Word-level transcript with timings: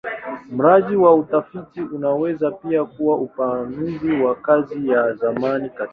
Mradi 0.51 0.95
wa 0.95 1.15
utafiti 1.15 1.81
unaweza 1.81 2.51
pia 2.51 2.85
kuwa 2.85 3.17
upanuzi 3.17 4.11
wa 4.11 4.35
kazi 4.35 4.89
ya 4.89 5.13
zamani 5.13 5.69
katika 5.69 5.77
shamba. 5.77 5.89